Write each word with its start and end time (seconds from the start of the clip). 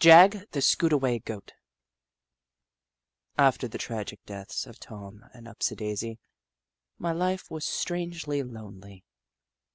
JAGG, 0.00 0.50
THE 0.52 0.62
SKOOTAWAY 0.62 1.18
GOAT 1.18 1.52
After 3.36 3.68
the 3.68 3.76
tragical 3.76 4.22
deaths 4.24 4.66
of 4.66 4.80
Tom 4.80 5.18
Tom 5.20 5.30
and 5.34 5.46
Upsldaisi, 5.46 6.18
my 6.96 7.12
Hfe 7.12 7.50
was 7.50 7.66
strangely 7.66 8.42
lonely. 8.42 9.04